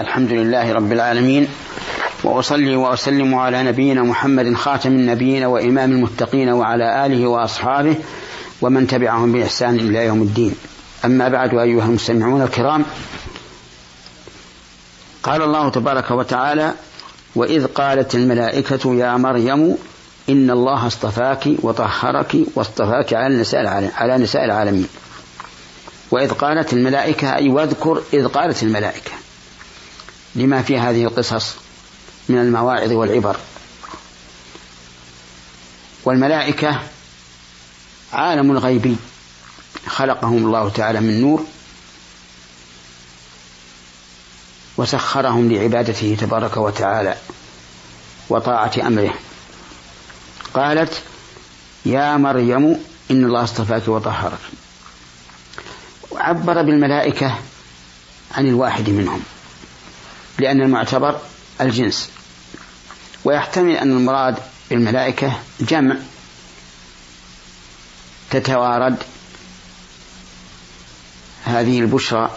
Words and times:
الحمد 0.00 0.32
لله 0.32 0.72
رب 0.72 0.92
العالمين 0.92 1.48
وأصلي 2.24 2.76
وأسلم 2.76 3.34
على 3.34 3.62
نبينا 3.62 4.02
محمد 4.02 4.54
خاتم 4.54 4.92
النبيين 4.92 5.44
وإمام 5.44 5.92
المتقين 5.92 6.48
وعلى 6.48 7.06
آله 7.06 7.26
وأصحابه 7.26 7.96
ومن 8.62 8.86
تبعهم 8.86 9.32
بإحسان 9.32 9.74
إلى 9.74 10.06
يوم 10.06 10.22
الدين. 10.22 10.54
أما 11.04 11.28
بعد 11.28 11.54
أيها 11.54 11.84
المستمعون 11.84 12.42
الكرام 12.42 12.84
قال 15.22 15.42
الله 15.42 15.70
تبارك 15.70 16.10
وتعالى 16.10 16.74
وإذ 17.34 17.66
قالت 17.66 18.14
الملائكة 18.14 18.94
يا 18.94 19.16
مريم 19.16 19.76
إن 20.28 20.50
الله 20.50 20.86
اصطفاك 20.86 21.48
وطهرك 21.62 22.36
واصطفاك 22.54 23.14
على 23.14 23.36
نساء 23.36 23.90
على 23.96 24.18
نساء 24.18 24.44
العالمين. 24.44 24.88
وإذ 26.10 26.30
قالت 26.30 26.72
الملائكة 26.72 27.34
أي 27.34 27.48
واذكر 27.48 28.02
إذ 28.12 28.26
قالت 28.28 28.62
الملائكة. 28.62 29.23
لما 30.34 30.62
في 30.62 30.78
هذه 30.78 31.04
القصص 31.04 31.54
من 32.28 32.38
المواعظ 32.38 32.92
والعبر. 32.92 33.36
والملائكة 36.04 36.80
عالم 38.12 38.58
غيبي 38.58 38.96
خلقهم 39.86 40.36
الله 40.36 40.68
تعالى 40.68 41.00
من 41.00 41.20
نور 41.20 41.44
وسخرهم 44.76 45.52
لعبادته 45.52 46.16
تبارك 46.20 46.56
وتعالى 46.56 47.16
وطاعة 48.28 48.72
أمره. 48.86 49.14
قالت 50.54 51.02
يا 51.86 52.16
مريم 52.16 52.80
إن 53.10 53.24
الله 53.24 53.44
اصطفاك 53.44 53.88
وطهرك. 53.88 54.38
وعبر 56.10 56.62
بالملائكة 56.62 57.38
عن 58.34 58.46
الواحد 58.46 58.90
منهم. 58.90 59.22
لأن 60.38 60.60
المعتبر 60.60 61.20
الجنس. 61.60 62.10
ويحتمل 63.24 63.76
أن 63.76 63.90
المراد 63.90 64.38
بالملائكة 64.70 65.38
جمع 65.60 65.96
تتوارد 68.30 68.96
هذه 71.44 71.80
البشرى 71.80 72.30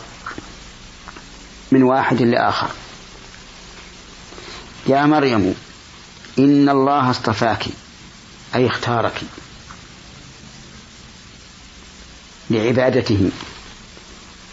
من 1.72 1.84
واحد 1.84 2.22
لآخر. 2.22 2.70
يا 4.88 5.06
مريم 5.06 5.56
إن 6.40 6.70
الله 6.70 7.10
اصطفاك 7.12 7.66
أي 8.56 8.68
اختارك 8.68 9.22
لعبادته 12.50 13.32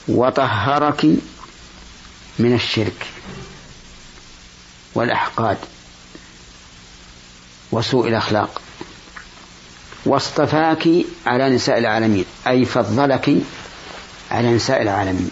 وطهرك 0.08 1.04
من 2.38 2.54
الشرك. 2.54 3.06
والأحقاد 4.94 5.56
وسوء 7.72 8.08
الأخلاق 8.08 8.62
واصطفاك 10.06 10.88
على 11.26 11.50
نساء 11.50 11.78
العالمين 11.78 12.24
أي 12.46 12.64
فضلك 12.64 13.36
على 14.30 14.54
نساء 14.54 14.82
العالمين 14.82 15.30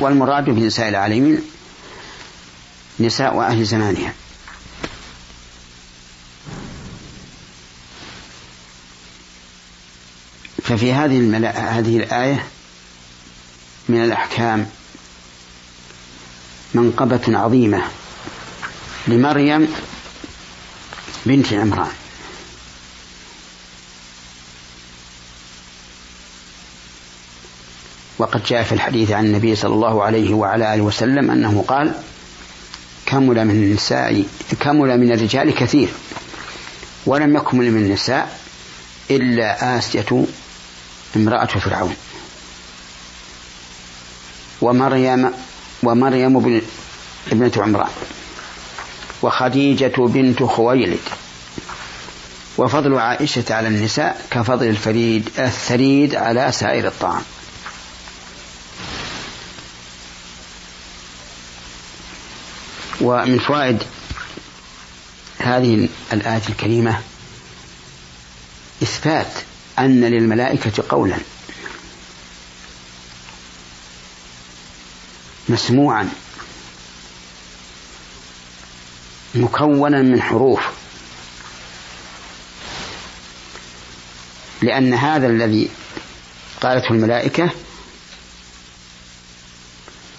والمراد 0.00 0.44
بنساء 0.44 0.88
العالمين 0.88 1.42
نساء 3.00 3.40
أهل 3.40 3.64
زمانها 3.64 4.12
ففي 10.62 10.92
هذه. 10.92 11.48
هذه 11.78 11.96
الآية 11.96 12.46
من 13.88 14.04
الأحكام 14.04 14.66
منقبة 16.76 17.38
عظيمة 17.38 17.82
لمريم 19.08 19.68
بنت 21.26 21.52
عمران. 21.52 21.92
وقد 28.18 28.44
جاء 28.44 28.62
في 28.62 28.72
الحديث 28.72 29.10
عن 29.10 29.24
النبي 29.26 29.56
صلى 29.56 29.74
الله 29.74 30.02
عليه 30.02 30.34
وعلى 30.34 30.74
آله 30.74 30.82
وسلم 30.82 31.30
أنه 31.30 31.64
قال 31.68 31.94
كمل 33.06 33.44
من 33.44 33.50
النساء 33.50 34.24
كمل 34.60 35.00
من 35.00 35.12
الرجال 35.12 35.54
كثير 35.54 35.88
ولم 37.06 37.36
يكمل 37.36 37.70
من 37.70 37.82
النساء 37.82 38.40
إلا 39.10 39.78
آسية 39.78 40.26
امرأة 41.16 41.46
فرعون. 41.46 41.96
ومريم 44.62 45.30
ومريم 45.86 46.62
ابنة 47.32 47.52
عمران 47.56 47.90
وخديجة 49.22 49.92
بنت 49.98 50.42
خويلد. 50.42 50.98
وفضل 52.58 52.98
عائشة 52.98 53.44
على 53.50 53.68
النساء 53.68 54.26
كفضل 54.30 54.66
الفريد 54.66 55.30
الثريد 55.38 56.14
على 56.14 56.52
سائر 56.52 56.86
الطعام. 56.86 57.22
ومن 63.00 63.38
فوائد 63.38 63.82
هذه 65.38 65.88
الآية 66.12 66.42
الكريمة 66.48 67.00
إثبات 68.82 69.32
أن 69.78 70.00
للملائكة 70.00 70.84
قولا. 70.88 71.16
مسموعا 75.48 76.08
مكونا 79.34 80.02
من 80.02 80.22
حروف. 80.22 80.60
لأن 84.62 84.94
هذا 84.94 85.26
الذي 85.26 85.68
قالته 86.60 86.90
الملائكة 86.90 87.50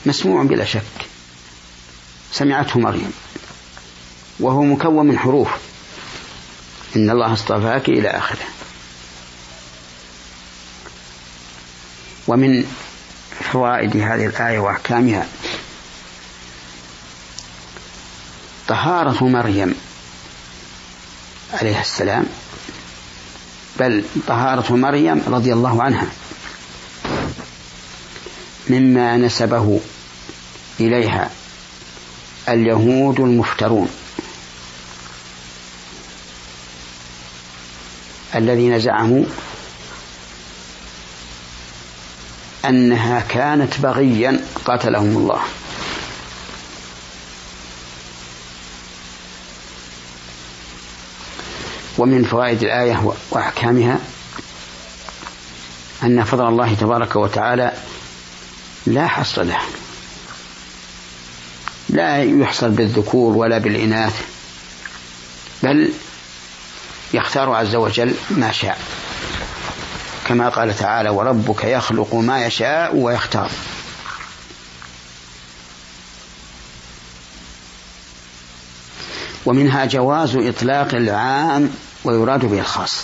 مسموع 0.06 0.44
بلا 0.44 0.66
شك. 0.66 1.08
سمعته 2.32 2.80
مريم 2.80 3.14
وهو 4.40 4.64
مكون 4.64 5.06
من 5.06 5.20
حروف. 5.20 5.50
إن 6.96 7.10
الله 7.10 7.34
اصطفاك 7.34 7.90
إلى 7.90 8.10
آخره. 8.10 8.46
ومن 12.28 12.66
فوائد 13.52 13.98
هذه 13.98 14.26
الآية 14.26 14.60
وأحكامها. 14.60 15.28
طهارة 18.68 19.24
مريم 19.24 19.76
عليه 21.54 21.82
السلام 21.82 22.26
بل 23.80 24.04
طهارة 24.28 24.76
مريم 24.76 25.22
رضي 25.28 25.54
الله 25.54 25.84
عنها 25.84 26.08
مما 28.70 29.18
نسبه 29.18 29.80
إليها 30.80 31.30
اليهود 32.50 33.20
المفترون 33.20 33.90
الذين 38.36 38.80
زعموا 38.80 39.26
أنها 42.68 43.20
كانت 43.20 43.80
بغيا 43.80 44.40
قاتلهم 44.66 45.18
الله. 45.18 45.40
ومن 51.98 52.24
فوائد 52.24 52.64
الآية 52.64 53.14
وأحكامها 53.32 54.00
أن 56.04 56.24
فضل 56.24 56.48
الله 56.48 56.74
تبارك 56.74 57.16
وتعالى 57.16 57.74
لا 58.86 59.08
حصر 59.08 59.44
له. 59.44 59.60
لا 61.90 62.24
يحصل 62.24 62.70
بالذكور 62.70 63.38
ولا 63.38 63.58
بالإناث 63.58 64.22
بل 65.64 65.92
يختار 67.14 67.52
عز 67.54 67.76
وجل 67.76 68.14
ما 68.30 68.52
شاء. 68.52 68.80
كما 70.28 70.50
قال 70.50 70.78
تعالى 70.78 71.10
وربك 71.10 71.64
يخلق 71.64 72.16
ما 72.16 72.46
يشاء 72.46 72.96
ويختار. 72.96 73.52
ومنها 79.46 79.86
جواز 79.86 80.36
إطلاق 80.36 80.96
العام 80.96 81.70
ويراد 82.04 82.46
به 82.46 82.60
الخاص. 82.60 83.04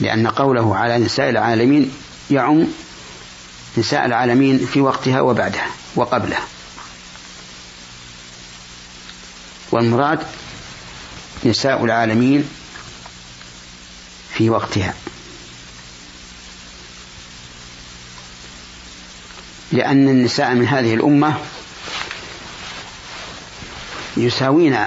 لأن 0.00 0.26
قوله 0.26 0.76
على 0.76 0.98
نساء 0.98 1.30
العالمين 1.30 1.94
يعم 2.30 2.66
نساء 3.76 4.06
العالمين 4.06 4.66
في 4.66 4.80
وقتها 4.80 5.20
وبعدها 5.20 5.66
وقبله 5.96 6.38
والمراد 9.72 10.18
نساء 11.44 11.84
العالمين 11.84 12.48
في 14.34 14.50
وقتها. 14.50 14.94
لأن 19.72 20.08
النساء 20.08 20.54
من 20.54 20.66
هذه 20.66 20.94
الأمة 20.94 21.34
يساوين 24.16 24.78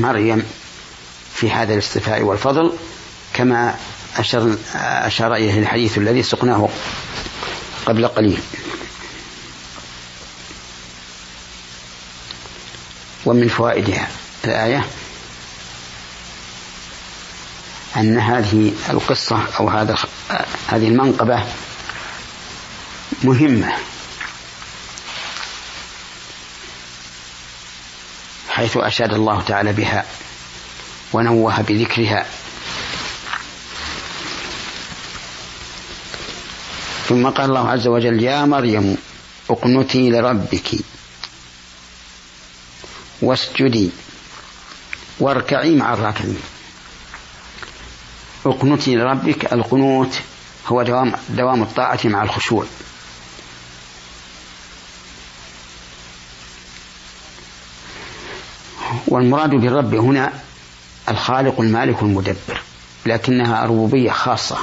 مريم 0.00 0.42
في 1.34 1.50
هذا 1.50 1.72
الاستفاء 1.72 2.22
والفضل 2.22 2.72
كما 3.34 3.74
أشر, 4.16 4.56
أشار 4.74 5.34
إليه 5.34 5.58
الحديث 5.58 5.98
الذي 5.98 6.22
سقناه 6.22 6.68
قبل 7.86 8.08
قليل. 8.08 8.38
ومن 13.26 13.48
فوائدها 13.48 14.08
الآية 14.44 14.86
أن 17.96 18.18
هذه 18.18 18.72
القصة 18.90 19.42
أو 19.60 19.68
هذا 19.68 19.96
هذه 20.68 20.88
المنقبة 20.88 21.42
مهمة. 23.24 23.72
حيث 28.48 28.76
أشاد 28.76 29.14
الله 29.14 29.42
تعالى 29.42 29.72
بها 29.72 30.04
ونوه 31.12 31.60
بذكرها. 31.62 32.26
ثم 37.08 37.28
قال 37.28 37.44
الله 37.50 37.70
عز 37.70 37.86
وجل 37.86 38.22
يا 38.22 38.44
مريم 38.44 38.96
اقنتي 39.50 40.10
لربك 40.10 40.70
واسجدي 43.22 43.90
واركعي 45.20 45.74
مع 45.74 45.92
الراكعين. 45.94 46.40
اقنتي 48.46 48.96
لربك 48.96 49.52
القنوت 49.52 50.20
هو 50.66 50.82
دوام 50.82 51.12
دوام 51.28 51.62
الطاعة 51.62 52.00
مع 52.04 52.22
الخشوع. 52.22 52.66
والمراد 59.16 59.50
بالرب 59.50 59.94
هنا 59.94 60.32
الخالق 61.08 61.60
المالك 61.60 62.02
المدبر 62.02 62.60
لكنها 63.06 63.64
ربوبية 63.64 64.10
خاصة. 64.10 64.58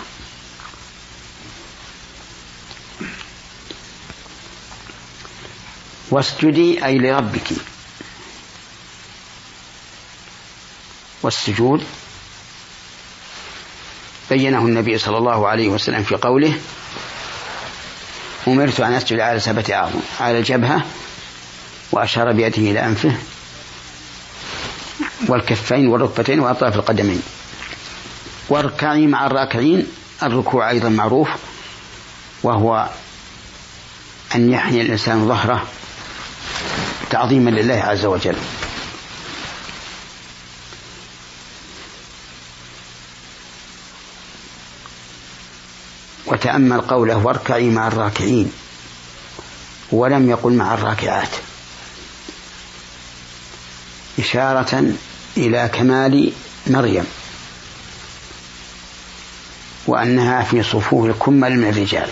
واسجدي 6.12 6.86
أي 6.86 6.98
لربك. 6.98 7.50
والسجود. 11.24 11.84
بينه 14.30 14.60
النبي 14.60 14.98
صلى 14.98 15.18
الله 15.18 15.48
عليه 15.48 15.70
وسلم 15.70 16.04
في 16.04 16.16
قوله 16.16 16.60
أمرت 18.48 18.80
أن 18.80 18.94
أسجد 18.94 19.20
على 19.20 19.40
سبعة 19.40 19.66
أعظم 19.72 20.00
على 20.20 20.40
الجبهة 20.40 20.86
وأشار 21.92 22.32
بيده 22.32 22.58
إلى 22.58 22.86
أنفه 22.86 23.18
والكفين 25.28 25.88
والركبتين 25.88 26.40
وأطراف 26.40 26.76
القدمين. 26.76 27.22
واركعي 28.50 29.08
مع 29.08 29.26
الراكعين 29.26 29.88
الركوع 30.24 30.70
أيضا 30.70 30.90
معروف 30.90 31.30
وهو 32.44 32.90
أن 34.36 34.52
يحني 34.52 34.82
الإنسان 34.82 35.28
ظهره 35.28 35.64
تعظيما 37.10 37.50
لله 37.50 37.74
عز 37.74 38.06
وجل. 38.06 38.36
وتأمل 46.26 46.82
قوله 46.82 47.18
واركعي 47.18 47.70
مع 47.70 47.88
الراكعين 47.88 48.52
ولم 49.92 50.30
يقل 50.30 50.54
مع 50.54 50.74
الراكعات. 50.74 51.30
إشارة 54.20 54.94
إلى 55.38 55.70
كمال 55.74 56.32
مريم 56.68 57.06
وأنها 59.88 60.44
في 60.44 60.64
صفوف 60.64 61.06
الكمل 61.06 61.58
من 61.60 61.70
الرجال. 61.70 62.10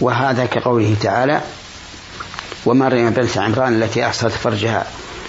وهذا 0.00 0.46
كقوله 0.46 0.96
تعالى 1.00 1.40
ومريم 2.66 3.10
بنت 3.10 3.38
عمران 3.38 3.82
التي 3.82 4.06
أحصت 4.06 4.26
فرجها 4.26 4.86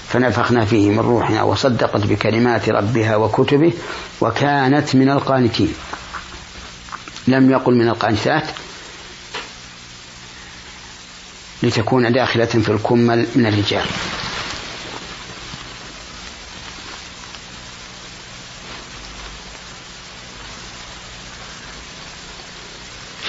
فنفخنا 0.10 0.66
فيه 0.66 0.90
من 0.90 1.00
روحنا 1.00 1.44
وصدقت 1.44 2.06
بكلمات 2.06 2.70
ربها 2.70 3.16
وكتبه 3.16 3.74
وكانت 4.22 4.96
من 4.96 5.10
القانتين. 5.10 5.74
لم 7.28 7.52
يقل 7.52 7.74
من 7.74 7.90
القانتات 7.90 8.44
لتكون 11.64 12.12
داخلة 12.12 12.46
في 12.46 12.70
الكمل 12.70 13.28
من 13.36 13.46
الرجال. 13.46 13.86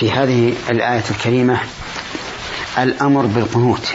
في 0.00 0.10
هذه 0.10 0.54
الآية 0.70 1.04
الكريمة 1.10 1.60
الأمر 2.78 3.26
بالقنوت. 3.26 3.88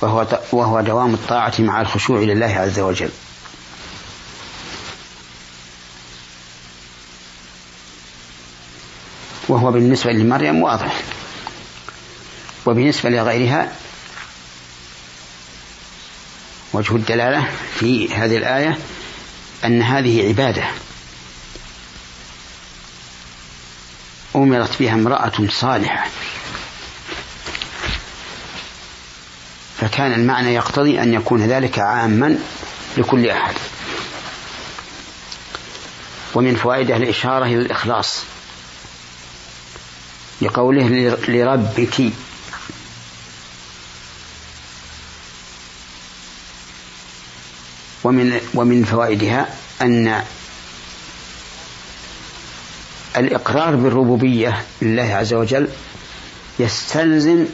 وهو 0.00 0.26
وهو 0.52 0.80
دوام 0.80 1.14
الطاعة 1.14 1.54
مع 1.58 1.80
الخشوع 1.80 2.20
لله 2.20 2.46
عز 2.46 2.80
وجل. 2.80 3.10
وهو 9.48 9.72
بالنسبة 9.72 10.12
لمريم 10.12 10.62
واضح. 10.62 11.15
وبالنسبة 12.66 13.10
لغيرها 13.10 13.72
وجه 16.72 16.96
الدلالة 16.96 17.48
في 17.78 18.14
هذه 18.14 18.36
الآية 18.36 18.78
أن 19.64 19.82
هذه 19.82 20.28
عبادة 20.28 20.64
أمرت 24.36 24.78
بها 24.78 24.94
امرأة 24.94 25.32
صالحة. 25.48 26.08
فكان 29.80 30.12
المعنى 30.12 30.54
يقتضي 30.54 31.02
أن 31.02 31.14
يكون 31.14 31.46
ذلك 31.46 31.78
عاما 31.78 32.38
لكل 32.96 33.30
أحد. 33.30 33.54
ومن 36.34 36.56
فوائده 36.56 36.96
الإشارة 36.96 37.44
إلى 37.44 37.54
الإخلاص. 37.58 38.22
لقوله 40.42 41.16
لربك 41.28 42.12
ومن 48.06 48.40
ومن 48.54 48.84
فوائدها 48.84 49.48
أن 49.82 50.22
الإقرار 53.16 53.76
بالربوبية 53.76 54.62
لله 54.82 55.14
عز 55.14 55.34
وجل 55.34 55.68
يستلزم 56.58 57.46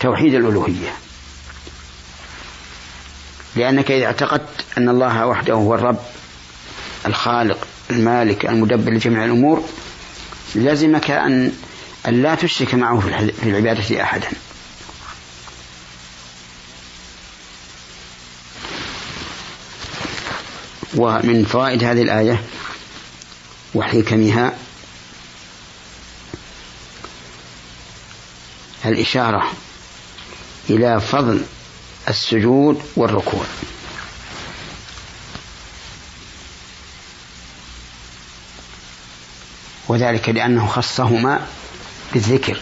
توحيد 0.00 0.34
الألوهية. 0.34 0.94
لأنك 3.56 3.90
إذا 3.90 4.06
اعتقدت 4.06 4.64
أن 4.78 4.88
الله 4.88 5.26
وحده 5.26 5.54
هو 5.54 5.74
الرب 5.74 5.98
الخالق 7.06 7.66
المالك 7.90 8.46
المدبر 8.46 8.92
لجميع 8.92 9.24
الأمور 9.24 9.64
لزمك 10.54 11.10
أن 11.10 11.52
أن 12.08 12.22
لا 12.22 12.34
تشرك 12.34 12.74
معه 12.74 13.00
في 13.40 13.48
العبادة 13.48 14.02
أحدا. 14.02 14.28
ومن 20.96 21.44
فوائد 21.44 21.84
هذه 21.84 22.02
الآية 22.02 22.42
وحكمها 23.74 24.52
الإشارة 28.84 29.52
إلى 30.70 31.00
فضل 31.00 31.44
السجود 32.08 32.82
والركوع. 32.96 33.44
وذلك 39.88 40.28
لأنه 40.28 40.66
خصهما 40.66 41.46
بالذكر. 42.12 42.60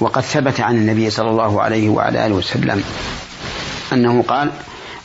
وقد 0.00 0.22
ثبت 0.22 0.60
عن 0.60 0.76
النبي 0.76 1.10
صلى 1.10 1.30
الله 1.30 1.62
عليه 1.62 1.88
وعلى 1.88 2.26
آله 2.26 2.34
وسلم 2.34 2.84
أنه 3.92 4.22
قال 4.22 4.52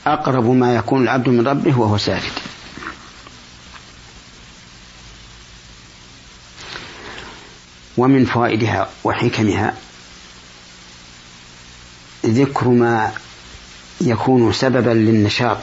أقرب 0.08 0.46
ما 0.46 0.76
يكون 0.76 1.04
العبد 1.04 1.30
من 1.30 1.48
ربه 1.48 1.80
وهو 1.80 1.98
ساجد. 1.98 2.32
ومن 7.98 8.26
فوائدها 8.26 8.90
وحكمها 9.04 9.74
ذكر 12.26 12.68
ما 12.68 13.12
يكون 14.02 14.54
سببا 14.54 14.90
للنشاط 14.90 15.58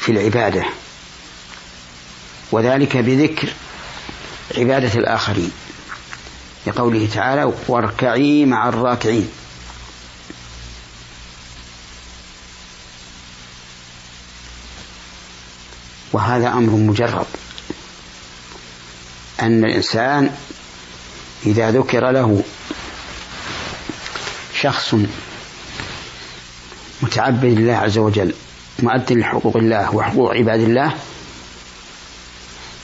في 0.00 0.12
العبادة 0.12 0.64
وذلك 2.52 2.96
بذكر 2.96 3.52
عبادة 4.58 4.98
الآخرين 4.98 5.50
لقوله 6.66 7.08
تعالى 7.14 7.52
واركعي 7.68 8.44
مع 8.44 8.68
الراكعين 8.68 9.28
وهذا 16.12 16.48
أمر 16.48 16.70
مجرب 16.72 17.26
أن 19.40 19.64
الإنسان 19.64 20.30
إذا 21.46 21.70
ذكر 21.70 22.10
له 22.10 22.42
شخص 24.60 24.94
متعبد 27.02 27.44
لله 27.44 27.74
عز 27.74 27.98
وجل 27.98 28.34
مؤد 28.78 29.12
لحقوق 29.12 29.56
الله 29.56 29.94
وحقوق 29.94 30.34
عباد 30.34 30.60
الله 30.60 30.92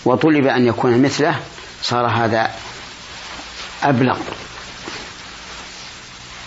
وطلب 0.04 0.46
أن 0.46 0.66
يكون 0.66 1.02
مثله 1.02 1.40
صار 1.82 2.06
هذا 2.06 2.50
أبلغ 3.82 4.18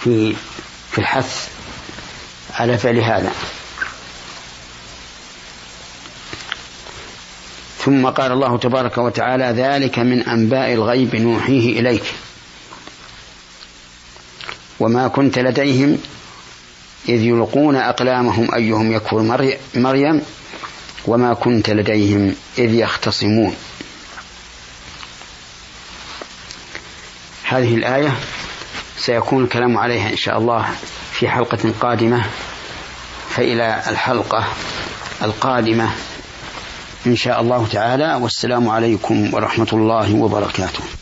في 0.03 0.35
في 0.91 0.97
الحث 0.97 1.49
على 2.53 2.77
فعل 2.77 2.97
هذا. 2.97 3.31
ثم 7.85 8.07
قال 8.07 8.31
الله 8.31 8.57
تبارك 8.57 8.97
وتعالى 8.97 9.43
ذلك 9.43 9.99
من 9.99 10.23
أنباء 10.23 10.73
الغيب 10.73 11.15
نوحيه 11.15 11.79
إليك. 11.79 12.03
وما 14.79 15.07
كنت 15.07 15.39
لديهم 15.39 15.97
إذ 17.09 17.21
يلقون 17.21 17.75
أقلامهم 17.75 18.55
أيهم 18.55 18.91
يكفر 18.91 19.21
مريم 19.75 20.21
وما 21.05 21.33
كنت 21.33 21.69
لديهم 21.69 22.35
إذ 22.57 22.73
يختصمون. 22.73 23.55
هذه 27.51 27.75
الآية 27.75 28.13
سيكون 28.97 29.43
الكلام 29.43 29.77
عليها 29.77 30.09
إن 30.09 30.17
شاء 30.17 30.37
الله 30.37 30.65
في 31.11 31.29
حلقة 31.29 31.73
قادمة 31.79 32.25
فإلى 33.29 33.83
الحلقة 33.87 34.43
القادمة 35.21 35.89
إن 37.07 37.15
شاء 37.15 37.41
الله 37.41 37.67
تعالى. 37.67 38.19
والسلام 38.21 38.69
عليكم 38.69 39.33
ورحمة 39.33 39.67
الله 39.73 40.15
وبركاته. 40.15 41.00